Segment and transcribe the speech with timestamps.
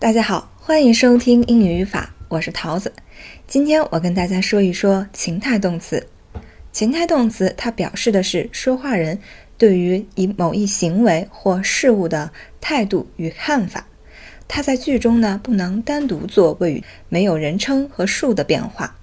[0.00, 2.90] 大家好，欢迎收听英语语法，我是桃子。
[3.46, 6.06] 今天我跟大家说一说情态动词。
[6.72, 9.18] 情态动词它表示的是说话人
[9.58, 12.32] 对于以某一行为或事物的
[12.62, 13.86] 态度与看法。
[14.48, 18.96] 它在句中呢不能单独做谓语，没有人称和数的变化，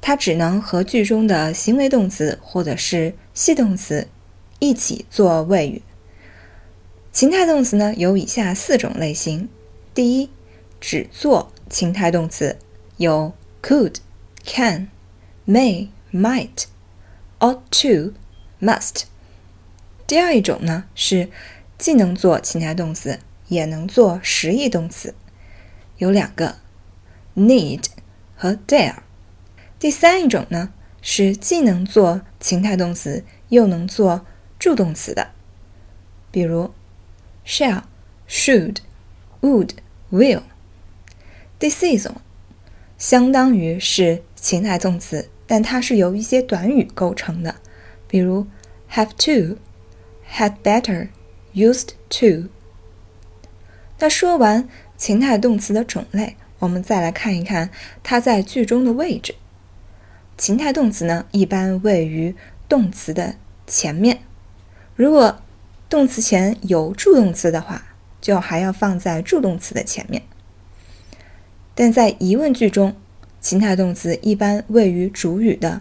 [0.00, 4.08] 它只能和句中的行为动词或者是系动词
[4.58, 5.80] 一起做谓语。
[7.12, 9.48] 情态动词呢有以下四种类型。
[9.92, 10.30] 第一，
[10.80, 12.56] 只做情态动词，
[12.96, 13.96] 有 could、
[14.44, 14.88] can、
[15.46, 16.66] may、might、
[17.40, 18.14] ought to、
[18.60, 19.04] must。
[20.06, 21.28] 第二一种呢是
[21.76, 23.18] 既能做情态动词，
[23.48, 25.14] 也能做实义动词，
[25.98, 26.56] 有两个
[27.36, 27.86] need
[28.36, 28.98] 和 dare。
[29.78, 34.24] 第三一种呢是既能做情态动词，又能做
[34.58, 35.30] 助动词的，
[36.30, 36.72] 比如
[37.44, 37.82] shall、
[38.28, 38.76] should。
[39.40, 39.70] Would,
[40.10, 40.42] will。
[41.58, 42.16] 第四一种，
[42.96, 47.56] 相当于是情态动词，但它是由一些短语构成的，
[48.08, 48.46] 比如
[48.92, 49.58] have to、
[50.30, 51.08] had better、
[51.54, 52.48] used to。
[53.98, 57.70] 那说完情态动词的种类，我们再来看一看
[58.02, 59.34] 它在句中的位置。
[60.38, 62.34] 情态动词呢，一般位于
[62.66, 63.34] 动词的
[63.66, 64.22] 前面。
[64.96, 65.42] 如果
[65.90, 67.89] 动词前有助动词的话，
[68.20, 70.22] 就还要放在助动词的前面，
[71.74, 72.94] 但在疑问句中，
[73.40, 75.80] 情态动词一般位于主语的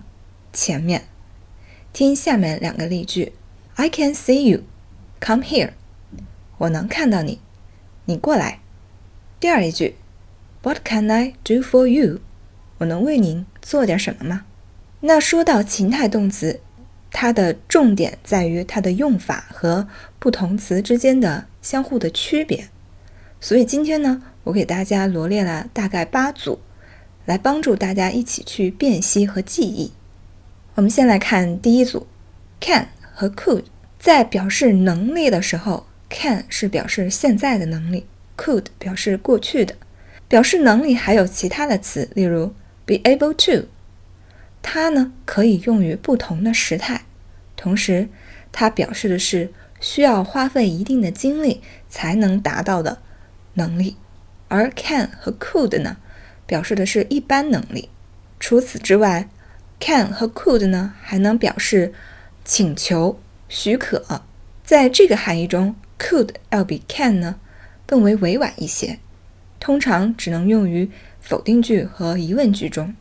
[0.54, 1.04] 前面。
[1.92, 3.34] 听下面两个例句
[3.76, 4.62] ：I can see you,
[5.20, 5.72] come here。
[6.58, 7.40] 我能看到你，
[8.06, 8.60] 你过来。
[9.40, 9.96] 第二一句
[10.62, 12.20] ：What can I do for you？
[12.78, 14.46] 我能为您做点什么吗？
[15.02, 16.62] 那说到情态动词。
[17.12, 19.88] 它的重点在于它的用法和
[20.20, 22.68] 不同词之间的相互的区别，
[23.40, 26.60] 所以今天呢，我给大家罗列了大概八组，
[27.26, 29.94] 来帮助大家一起去辨析和记忆。
[30.76, 32.06] 我们先来看第一组
[32.60, 33.64] ，can 和 could，
[33.98, 38.06] 在表示能力的时候，can 是表示现在的能力
[38.38, 39.76] ，could 表示过去的。
[40.28, 42.54] 表示能力还有其他的词，例如
[42.86, 43.68] be able to。
[44.62, 47.06] 它呢可以用于不同的时态，
[47.56, 48.10] 同时
[48.52, 53.02] 它表示的是需要花费一定的精力才能达到的
[53.54, 53.96] 能力，
[54.48, 55.98] 而 can 和 could 呢
[56.46, 57.90] 表示的是一般能力。
[58.40, 59.30] 除此之外
[59.80, 61.94] ，can 和 could 呢还能表示
[62.44, 64.24] 请求、许可。
[64.64, 67.40] 在这个含义中，could 要比 can 呢
[67.86, 69.00] 更为委婉一些，
[69.60, 70.90] 通常只能用于
[71.20, 72.96] 否定句和疑问句中。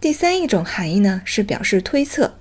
[0.00, 2.34] 第三一种含义呢，是表示推测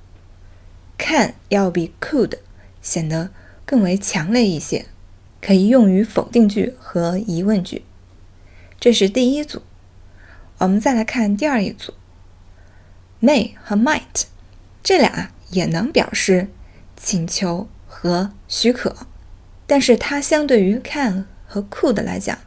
[0.98, 2.34] ，can 要比 could
[2.82, 3.30] 显得
[3.66, 4.86] 更为强烈一些，
[5.42, 7.84] 可以用于否定句和疑问句。
[8.80, 9.62] 这是第一组。
[10.60, 11.94] 我们再来看第二一组
[13.22, 14.24] ，may 和 might
[14.82, 16.48] 这俩也能表示
[16.96, 18.96] 请求和许可，
[19.68, 22.38] 但是它相对于 can 和 could 来讲，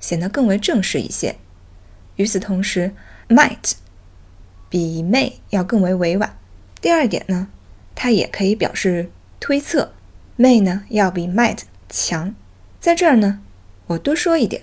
[0.00, 1.36] 显得更为正式一些。
[2.16, 2.92] 与此同时
[3.28, 3.72] ，might
[4.68, 6.36] 比 may 要更为委婉。
[6.80, 7.48] 第二点呢，
[7.94, 9.10] 它也可以表示
[9.40, 9.92] 推测
[10.38, 12.34] ，may 呢要比 might 强。
[12.80, 13.40] 在这儿呢，
[13.86, 14.62] 我多说一点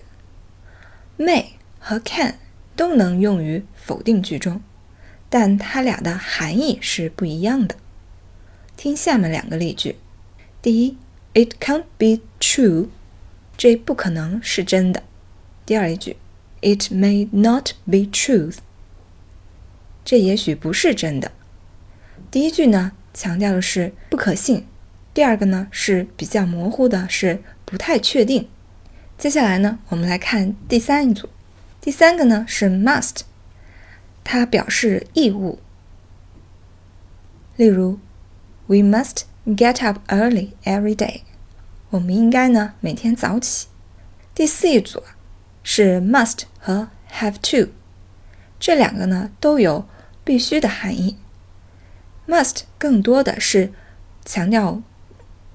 [1.17, 1.45] ，may
[1.79, 2.35] 和 can
[2.75, 4.61] 都能用于否定句中，
[5.29, 7.75] 但它俩的含义是不一样的。
[8.75, 9.95] 听下面两个例句：
[10.61, 10.97] 第一
[11.33, 12.87] ，It can't be true，
[13.57, 15.03] 这不可能是真的。
[15.65, 16.17] 第二一句
[16.61, 18.57] ，It may not be truth。
[20.03, 21.31] 这也许不是真的。
[22.31, 24.63] 第一句呢，强调的是不可信；
[25.13, 28.49] 第二个呢，是比较模糊的，是不太确定。
[29.17, 31.29] 接下来呢，我们来看第三一组。
[31.81, 33.21] 第三个呢是 must，
[34.23, 35.59] 它表示义务。
[37.55, 37.99] 例如
[38.67, 41.21] ，We must get up early every day。
[41.89, 43.67] 我们应该呢每天早起。
[44.33, 45.03] 第四一组
[45.63, 47.71] 是 must 和 have to，
[48.59, 49.85] 这两个呢都有。
[50.21, 51.17] 必须的含义
[52.27, 53.73] ，must 更多的是
[54.23, 54.83] 强调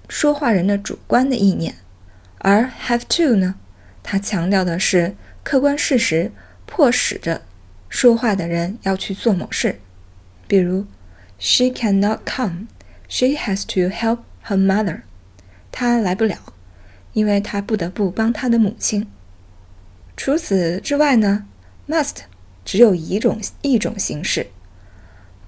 [0.08, 1.74] 说话人的主观的意念，
[2.38, 3.56] 而 have to 呢，
[4.02, 6.30] 它强调的是客观事实
[6.66, 7.42] 迫使着
[7.88, 9.80] 说话的人要去做某事。
[10.46, 10.86] 比如
[11.38, 12.66] ，She cannot come.
[13.08, 15.02] She has to help her mother.
[15.72, 16.38] 她来不了，
[17.12, 19.10] 因为她不得不帮她的母亲。
[20.16, 21.46] 除此之外呢
[21.88, 22.16] ，must
[22.64, 24.48] 只有一种一种形式。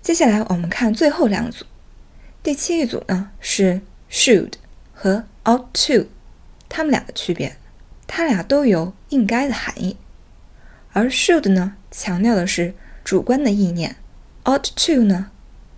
[0.00, 1.64] 接下来我们看最后两组，
[2.44, 4.52] 第七一组呢是 should
[4.92, 6.06] 和 ought to，
[6.68, 7.56] 它们俩的区别。
[8.06, 9.96] 它俩都有应该的含义，
[10.92, 13.96] 而 should 呢，强调的是主观的意念
[14.44, 15.30] ；ought to 呢，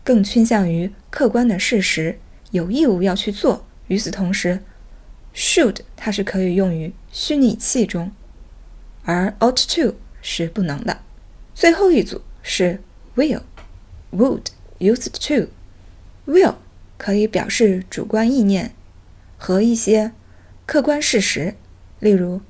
[0.04, 2.18] 更倾向于客观的事实，
[2.50, 3.64] 有义务要去做。
[3.88, 4.60] 与此同时
[5.34, 8.10] ，should 它是可以用于虚拟器中，
[9.04, 10.98] 而 ought to 是不能的。
[11.54, 12.80] 最后一组是
[13.14, 14.46] will，would
[14.80, 15.08] used
[16.26, 16.56] to，will
[16.98, 18.74] 可以表示主观意念
[19.38, 20.12] 和一些
[20.66, 21.54] 客观事实。
[21.98, 22.40] 例如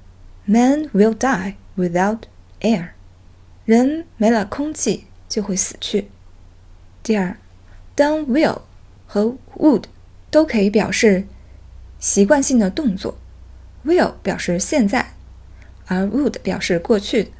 [0.44, 2.20] ，Man will die without
[2.60, 2.90] air，
[3.64, 6.08] 人没了空气就会死去。
[7.02, 7.38] 第二，
[7.94, 8.62] 当 will
[9.06, 9.84] 和 would
[10.30, 11.26] 都可以表示
[11.98, 13.16] 习惯性的动作
[13.84, 15.14] ，will 表示现在，
[15.86, 17.32] 而 would 表示过去。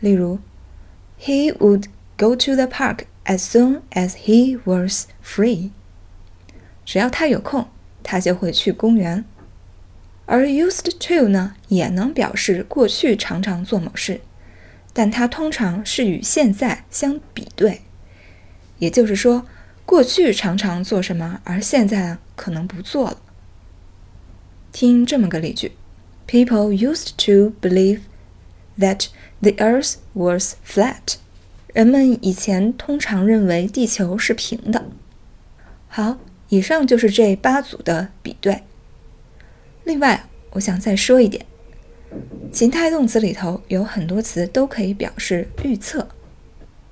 [0.00, 0.38] 例如
[1.20, 1.84] ，He would
[2.16, 5.70] go to the park as soon as he was free。
[6.86, 7.68] 只要他有空，
[8.02, 9.24] 他就会去公园。
[10.30, 14.20] 而 used to 呢，也能表示过去常常做某事，
[14.92, 17.80] 但它通常是与现在相比对，
[18.78, 19.46] 也就是说，
[19.86, 23.16] 过去常常做什么，而现在可能不做了。
[24.70, 25.72] 听这么个例句
[26.26, 28.00] ：People used to believe
[28.78, 29.06] that
[29.40, 31.16] the Earth was flat。
[31.72, 34.90] 人们以前通常认为地球是平的。
[35.88, 36.18] 好，
[36.50, 38.64] 以上就是这八组的比对。
[39.88, 41.46] 另外，我想再说一点，
[42.52, 46.06] 情态动词里头有很多词都可以表示预测，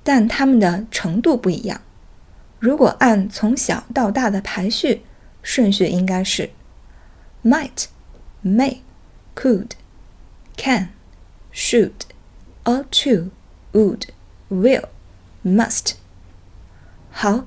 [0.03, 1.79] 但它们的程度不一样。
[2.57, 5.03] 如果按从小到大的排序
[5.43, 6.49] 顺序，应该是
[7.43, 7.85] might、
[8.43, 8.77] may、
[9.35, 9.69] could、
[10.57, 10.89] can、
[11.53, 11.91] should、
[12.63, 13.29] ought to、
[13.73, 14.05] would、
[14.49, 14.85] will、
[15.45, 15.91] must。
[17.11, 17.45] 好，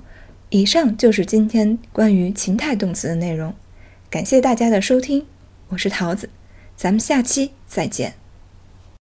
[0.51, 3.53] 以上就是今天关于情态动词的内容，
[4.09, 5.27] 感谢大家的收听。
[5.71, 6.29] 我是桃子，
[6.75, 8.20] 咱们下期再见。